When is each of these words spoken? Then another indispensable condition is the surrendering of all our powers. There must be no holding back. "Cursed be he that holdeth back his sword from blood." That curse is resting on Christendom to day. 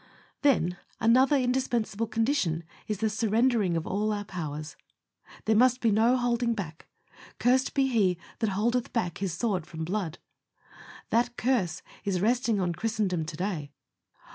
Then 0.41 0.77
another 0.99 1.35
indispensable 1.37 2.07
condition 2.07 2.63
is 2.87 3.01
the 3.01 3.07
surrendering 3.11 3.77
of 3.77 3.85
all 3.85 4.11
our 4.11 4.25
powers. 4.25 4.75
There 5.45 5.55
must 5.55 5.79
be 5.79 5.91
no 5.91 6.17
holding 6.17 6.55
back. 6.55 6.87
"Cursed 7.37 7.75
be 7.75 7.85
he 7.85 8.17
that 8.39 8.49
holdeth 8.49 8.91
back 8.93 9.19
his 9.19 9.33
sword 9.33 9.67
from 9.67 9.83
blood." 9.85 10.17
That 11.11 11.37
curse 11.37 11.83
is 12.03 12.19
resting 12.19 12.59
on 12.59 12.73
Christendom 12.73 13.25
to 13.25 13.37
day. 13.37 13.71